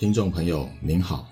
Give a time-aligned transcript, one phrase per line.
[0.00, 1.30] 听众朋友您好。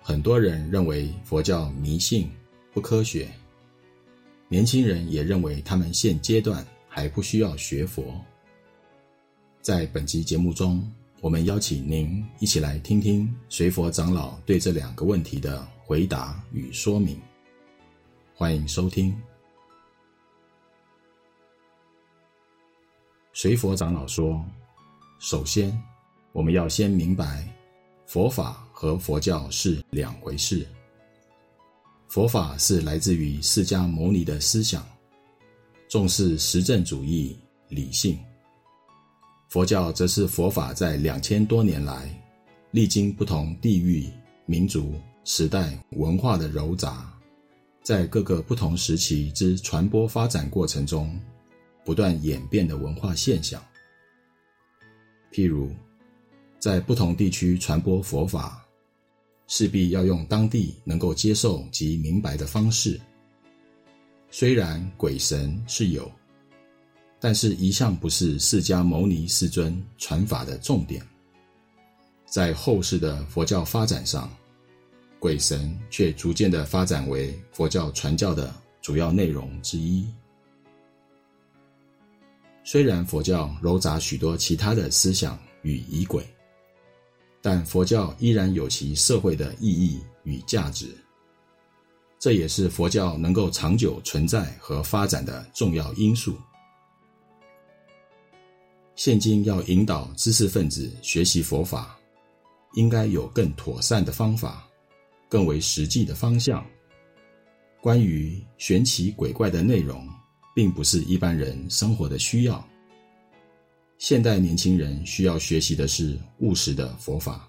[0.00, 2.30] 很多人认为佛教迷信、
[2.72, 3.28] 不科学，
[4.46, 8.14] 年轻人也认为他们现阶段还不需要学佛。
[9.60, 10.88] 在本集节目中，
[11.20, 17.20] 我们邀请您一起来听听随佛长老对这两个问题的回答与说明。
[18.36, 19.12] 欢迎收听。
[23.32, 24.40] 随佛长老说
[25.18, 25.76] ：“首先，
[26.36, 27.48] 我们要先明白，
[28.04, 30.66] 佛法和佛教是两回事。
[32.08, 34.86] 佛法是来自于释迦牟尼的思想，
[35.88, 37.34] 重视实证主义、
[37.70, 38.18] 理性。”
[39.48, 42.06] 佛教则是佛法在两千多年来，
[42.70, 44.06] 历经不同地域、
[44.44, 44.92] 民族、
[45.24, 47.10] 时代、文化的糅杂，
[47.82, 51.18] 在各个不同时期之传播发展过程中，
[51.82, 53.58] 不断演变的文化现象。
[55.32, 55.70] 譬如，
[56.66, 58.66] 在不同地区传播佛法，
[59.46, 63.00] 势必要用当地能够接受及明白的方式。
[64.32, 66.10] 虽然鬼神是有。
[67.20, 71.00] 但是，一向不是释迦牟尼世尊传法的重点。
[72.24, 74.28] 在后世的佛教发展上，
[75.20, 80.04] 鬼神却逐渐的发展为佛教传教的主要内容之一。
[82.64, 86.26] 虽然佛教糅杂许多其他的思想与仪轨，
[87.46, 90.88] 但佛教依然有其社会的意义与价值。
[92.18, 96.36] 这也是佛教能够长久存在和发展的重要因素。
[98.96, 101.96] 现今要引导知识分子学习佛法，
[102.74, 104.66] 应该有更妥善的方法，
[105.28, 106.66] 更为实际的方向。
[107.80, 110.04] 关于玄奇鬼怪的内容，
[110.52, 112.68] 并不是一般人生活的需要。
[113.98, 117.48] 现代年轻人需要学习的是务实的佛法，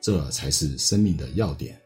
[0.00, 1.80] 这才是生命的要点。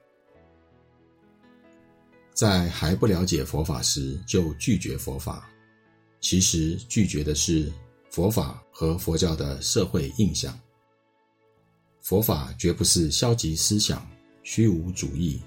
[2.34, 5.50] 在还不了解佛法时就拒绝佛法，
[6.20, 7.72] 其实拒绝的是。
[8.10, 10.60] 佛法和佛教的社会印象，
[12.02, 14.06] 佛法绝不是消极思想、
[14.42, 15.40] 虚无主义，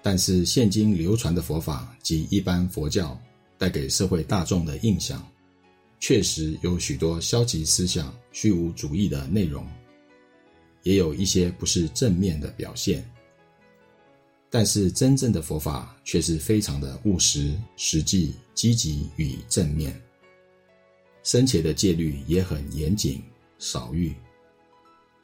[0.00, 3.20] 但是现今流传的佛法及一般佛教
[3.58, 5.22] 带给社会大众的印象，
[5.98, 9.66] 确实有许多消极思想、虚无主义的内容，
[10.82, 13.04] 也有一些不是正面的表现。
[14.48, 20.00] 但是真正的佛法却是非常的务实、实际、积极与正面。
[21.24, 23.20] 生前的戒律也很严谨、
[23.58, 24.14] 少欲，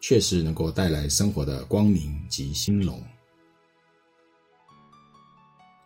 [0.00, 3.00] 确实能够带来生活的光明及兴隆。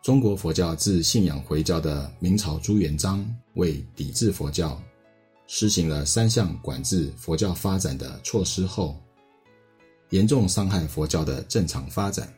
[0.07, 4.81] 中国佛教自信仰回教的明朝朱元璋为抵制佛教，
[5.49, 8.97] 施行了三项管制佛教发展的措施后，
[10.11, 12.33] 严重伤害佛教的正常发展。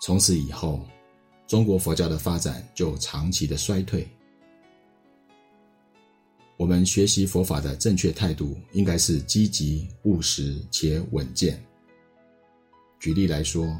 [0.00, 0.86] 从此以后，
[1.48, 4.08] 中国佛教的发展就长期的衰退。
[6.56, 11.60] 我们学习佛法的正确态度，应该是积极、务实且稳健。
[13.00, 13.76] 举例来说，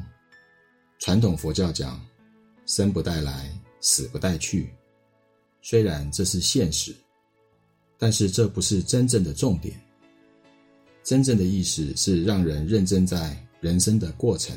[0.98, 2.04] 传统佛教讲
[2.68, 4.68] “生不带来，死不带去”，
[5.62, 6.94] 虽然这是现实，
[7.98, 9.74] 但是这不是真正的重点。
[11.02, 14.54] 真正的意思是让人认真在人生的过程，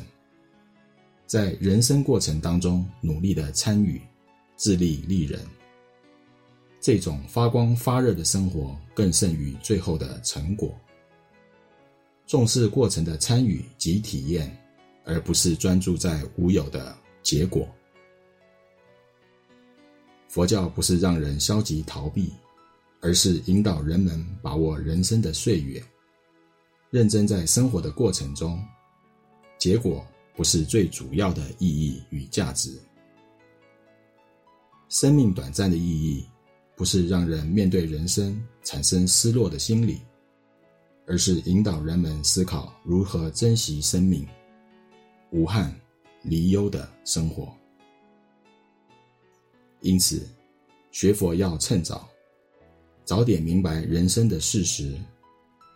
[1.26, 3.98] 在人生过程当中努力的参与，
[4.56, 5.40] 自利利人。
[6.82, 10.78] 这种发光发热的生活更胜于最后的成果。
[12.26, 14.54] 重视过程的参与及体验，
[15.04, 17.66] 而不是专注在无有的结果。
[20.32, 22.32] 佛教不是让人消极逃避，
[23.02, 25.84] 而是引导人们把握人生的岁月，
[26.88, 28.58] 认真在生活的过程中。
[29.58, 30.02] 结果
[30.34, 32.80] 不是最主要的意义与价值。
[34.88, 36.26] 生命短暂的意义。
[36.74, 40.00] 不是让人面对人生产生失落的心理，
[41.06, 44.26] 而是引导人们思考如何珍惜生命，
[45.30, 45.72] 无憾
[46.22, 47.54] 离忧的生活。
[49.82, 50.26] 因此，
[50.92, 52.08] 学佛要趁早，
[53.04, 54.96] 早点明白人生的事实，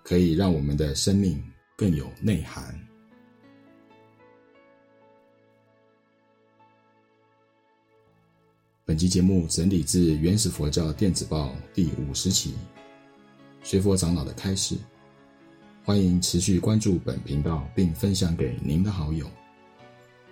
[0.05, 1.43] 可以让我们的生命
[1.77, 2.73] 更有内涵。
[8.85, 12.55] 本集节目整理自《原始佛教电子报》第五十期，
[13.65, 14.77] 随佛长老的开示。
[15.85, 19.29] 欢迎持续关注本频道，并分享给您的好友。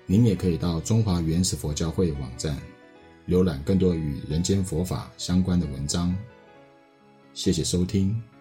[0.06, 2.56] 您也可以到中华原始佛教会网站，
[3.28, 6.14] 浏览更多与人间佛法相关的文章。
[7.32, 8.33] 谢谢收听。